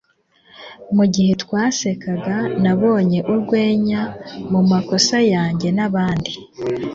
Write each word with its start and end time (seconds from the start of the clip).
mugihe 0.95 1.31
twasekaga 1.43 2.35
nabonye 2.63 3.19
urwenya 3.31 4.01
mumakosa 4.51 5.17
yanjye 5.33 5.67
nabandi 5.77 6.31